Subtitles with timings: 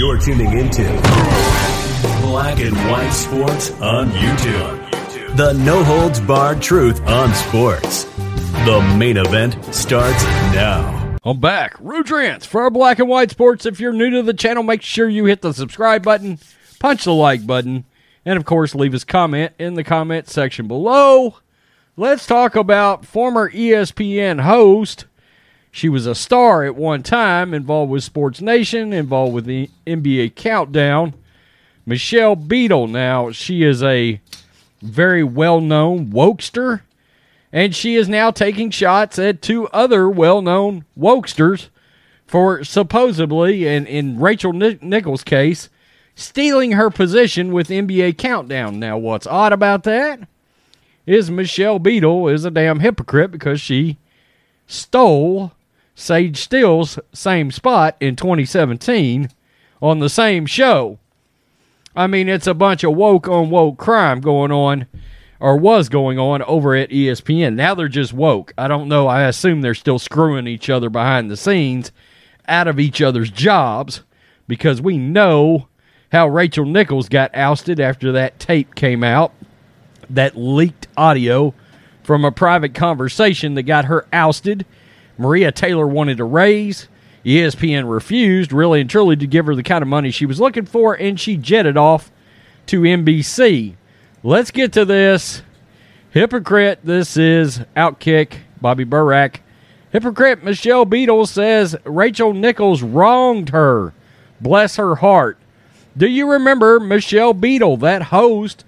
[0.00, 0.82] You're tuning into
[2.22, 5.36] Black and White Sports on YouTube.
[5.36, 8.04] The no holds barred truth on sports.
[8.64, 11.18] The main event starts now.
[11.22, 11.76] I'm back.
[11.80, 13.66] Rudrance for our Black and White Sports.
[13.66, 16.38] If you're new to the channel, make sure you hit the subscribe button,
[16.78, 17.84] punch the like button,
[18.24, 21.36] and of course, leave us comment in the comment section below.
[21.98, 25.04] Let's talk about former ESPN host
[25.70, 30.34] she was a star at one time, involved with Sports Nation, involved with the NBA
[30.34, 31.14] Countdown.
[31.86, 34.20] Michelle Beadle, now, she is a
[34.82, 36.82] very well known wokester,
[37.52, 41.68] and she is now taking shots at two other well known wokesters
[42.26, 45.68] for supposedly, and in Rachel Nichols' case,
[46.14, 48.78] stealing her position with NBA Countdown.
[48.78, 50.20] Now, what's odd about that
[51.06, 53.98] is Michelle Beadle is a damn hypocrite because she
[54.66, 55.52] stole
[56.00, 59.28] Sage Steele's same spot in 2017
[59.82, 60.98] on the same show.
[61.94, 64.86] I mean, it's a bunch of woke on woke crime going on,
[65.40, 67.54] or was going on over at ESPN.
[67.54, 68.54] Now they're just woke.
[68.56, 69.08] I don't know.
[69.08, 71.92] I assume they're still screwing each other behind the scenes
[72.48, 74.02] out of each other's jobs
[74.48, 75.68] because we know
[76.12, 79.32] how Rachel Nichols got ousted after that tape came out,
[80.08, 81.52] that leaked audio
[82.02, 84.64] from a private conversation that got her ousted.
[85.20, 86.88] Maria Taylor wanted a raise.
[87.26, 90.64] ESPN refused, really and truly, to give her the kind of money she was looking
[90.64, 92.10] for, and she jetted off
[92.64, 93.74] to NBC.
[94.22, 95.42] Let's get to this.
[96.12, 99.40] Hypocrite, this is Outkick, Bobby Burack.
[99.92, 103.92] Hypocrite Michelle Beadle says Rachel Nichols wronged her.
[104.40, 105.36] Bless her heart.
[105.96, 108.64] Do you remember Michelle Beadle, that host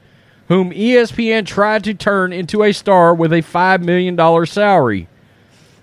[0.48, 5.08] whom ESPN tried to turn into a star with a $5 million salary?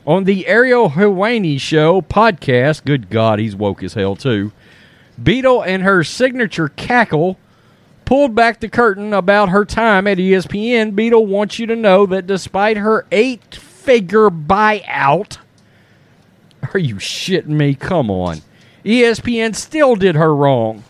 [0.10, 4.52] On the Ariel Helwani show podcast, good God, he's woke as hell too.
[5.22, 7.38] Beadle and her signature cackle
[8.06, 10.96] pulled back the curtain about her time at ESPN.
[10.96, 15.38] Beadle wants you to know that despite her eight figure buyout,
[16.74, 17.76] are you shitting me?
[17.76, 18.42] Come on.
[18.84, 20.86] ESPN still did her wrong.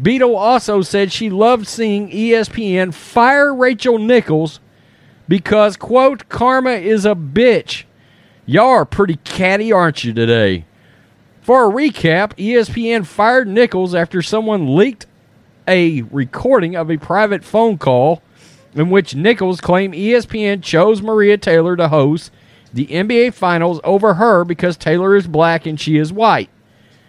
[0.00, 4.58] Beadle also said she loved seeing ESPN fire Rachel Nichols
[5.28, 7.84] because, quote, karma is a bitch.
[8.46, 10.66] Y'all are pretty catty, aren't you, today?
[11.40, 15.06] For a recap, ESPN fired Nichols after someone leaked
[15.66, 18.22] a recording of a private phone call
[18.74, 22.30] in which Nichols claimed ESPN chose Maria Taylor to host
[22.72, 26.50] the NBA Finals over her because Taylor is black and she is white.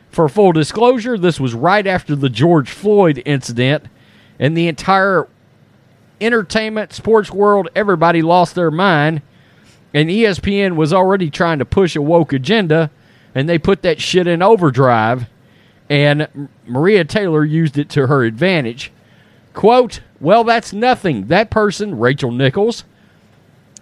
[0.10, 3.86] For full disclosure, this was right after the George Floyd incident,
[4.40, 5.28] and the entire
[6.22, 9.22] entertainment, sports world, everybody lost their mind.
[9.96, 12.92] And ESPN was already trying to push a woke agenda,
[13.34, 15.28] and they put that shit in overdrive,
[15.90, 18.92] and Maria Taylor used it to her advantage.
[19.54, 21.28] Quote, Well, that's nothing.
[21.28, 22.84] That person, Rachel Nichols,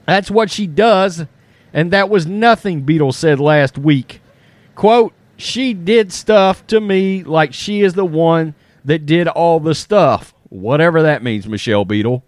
[0.06, 1.26] that's what she does,
[1.74, 4.22] and that was nothing, Beadle said last week.
[4.76, 8.54] Quote, She did stuff to me like she is the one
[8.86, 10.36] that did all the stuff.
[10.50, 12.24] Whatever that means, Michelle Beadle.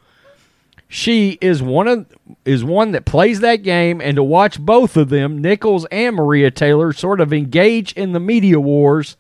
[0.96, 2.06] She is one of
[2.46, 6.52] is one that plays that game, and to watch both of them, Nichols and Maria
[6.52, 9.18] Taylor, sort of engage in the media wars.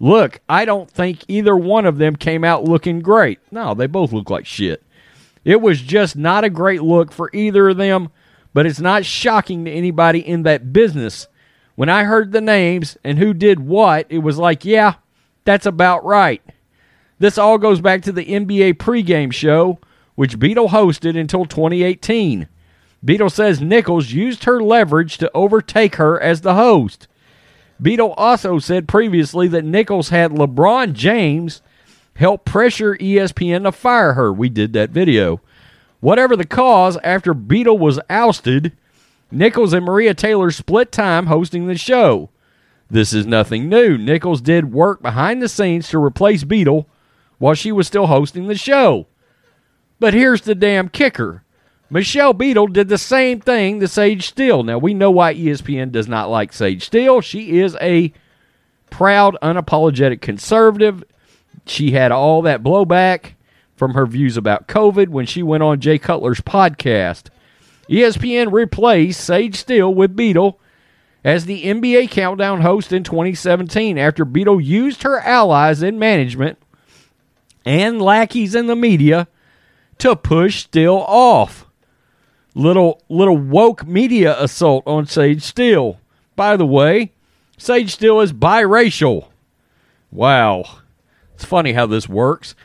[0.00, 3.40] Look, I don't think either one of them came out looking great.
[3.50, 4.82] No, they both look like shit.
[5.44, 8.08] It was just not a great look for either of them,
[8.54, 11.26] but it's not shocking to anybody in that business.
[11.74, 14.94] When I heard the names and who did what, it was like, yeah,
[15.44, 16.40] that's about right.
[17.18, 19.78] This all goes back to the NBA pregame show,
[20.14, 22.48] which Beadle hosted until 2018.
[23.04, 27.08] Beadle says Nichols used her leverage to overtake her as the host.
[27.80, 31.62] Beadle also said previously that Nichols had LeBron James
[32.14, 34.32] help pressure ESPN to fire her.
[34.32, 35.40] We did that video.
[36.00, 38.72] Whatever the cause, after Beadle was ousted,
[39.30, 42.30] Nichols and Maria Taylor split time hosting the show.
[42.90, 43.96] This is nothing new.
[43.96, 46.88] Nichols did work behind the scenes to replace Beadle
[47.38, 49.06] while she was still hosting the show.
[50.02, 51.44] But here's the damn kicker.
[51.88, 54.64] Michelle Beadle did the same thing to Sage Steele.
[54.64, 57.20] Now we know why ESPN does not like Sage Steele.
[57.20, 58.12] She is a
[58.90, 61.04] proud, unapologetic conservative.
[61.66, 63.34] She had all that blowback
[63.76, 67.28] from her views about COVID when she went on Jay Cutler's podcast.
[67.88, 70.58] ESPN replaced Sage Steele with Beadle
[71.22, 76.58] as the NBA Countdown host in 2017 after Beadle used her allies in management
[77.64, 79.28] and lackeys in the media
[80.02, 81.66] to push Steele off.
[82.54, 86.00] Little little woke media assault on Sage Steele.
[86.34, 87.12] By the way,
[87.56, 89.28] Sage Steele is biracial.
[90.10, 90.64] Wow.
[91.34, 92.56] It's funny how this works.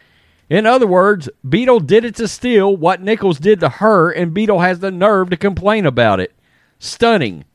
[0.50, 4.62] In other words, Beadle did it to Steele what Nichols did to her, and Beadle
[4.62, 6.34] has the nerve to complain about it.
[6.80, 7.46] Stunning,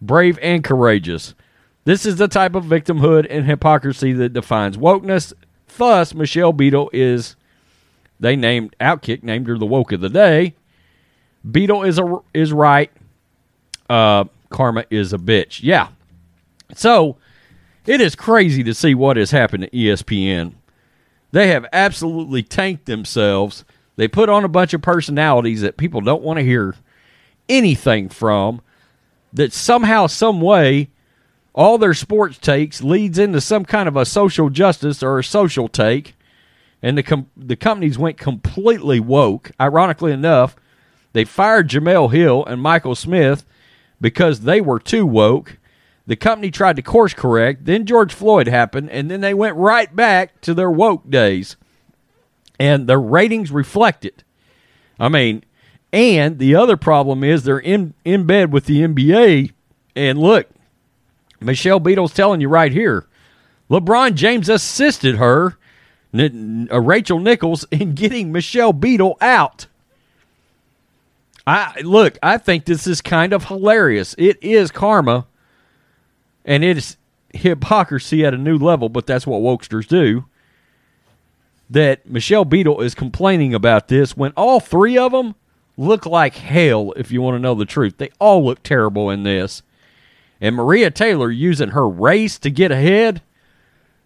[0.00, 1.34] brave, and courageous.
[1.84, 5.34] This is the type of victimhood and hypocrisy that defines wokeness.
[5.76, 7.36] Thus, Michelle Beadle is,
[8.22, 10.54] they named, Outkick named her the woke of the day.
[11.48, 12.90] Beadle is, a, is right.
[13.90, 15.60] Uh, karma is a bitch.
[15.60, 15.88] Yeah.
[16.74, 17.16] So,
[17.84, 20.52] it is crazy to see what has happened to ESPN.
[21.32, 23.64] They have absolutely tanked themselves.
[23.96, 26.76] They put on a bunch of personalities that people don't want to hear
[27.48, 28.62] anything from.
[29.32, 30.90] That somehow, some way,
[31.54, 35.66] all their sports takes leads into some kind of a social justice or a social
[35.66, 36.14] take,
[36.82, 39.52] and the com- the companies went completely woke.
[39.60, 40.56] Ironically enough,
[41.12, 43.44] they fired Jemele Hill and Michael Smith
[44.00, 45.58] because they were too woke.
[46.06, 47.64] The company tried to course correct.
[47.64, 51.56] Then George Floyd happened, and then they went right back to their woke days.
[52.58, 54.24] And their ratings reflect it.
[54.98, 55.44] I mean,
[55.92, 59.52] and the other problem is they're in, in bed with the NBA.
[59.94, 60.48] And look,
[61.40, 63.06] Michelle Beadle's telling you right here
[63.70, 65.56] LeBron James assisted her,
[66.14, 69.66] Uh, Rachel Nichols, in getting Michelle Beadle out.
[71.46, 74.14] I look, I think this is kind of hilarious.
[74.18, 75.26] It is karma
[76.44, 76.96] and it is
[77.32, 80.26] hypocrisy at a new level, but that's what wokesters do.
[81.70, 85.34] That Michelle Beadle is complaining about this when all three of them
[85.76, 87.96] look like hell, if you want to know the truth.
[87.96, 89.62] They all look terrible in this.
[90.40, 93.22] And Maria Taylor using her race to get ahead,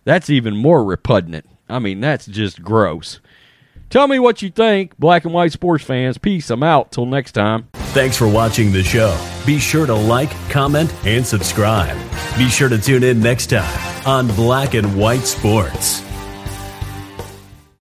[0.04, 1.46] that's even more repugnant.
[1.68, 3.20] I mean, that's just gross.
[3.88, 6.18] Tell me what you think, black and white sports fans.
[6.18, 6.50] Peace.
[6.50, 6.90] I'm out.
[6.90, 7.68] Till next time.
[7.92, 9.16] Thanks for watching the show.
[9.46, 11.96] Be sure to like, comment, and subscribe.
[12.36, 16.02] Be sure to tune in next time on Black and White Sports.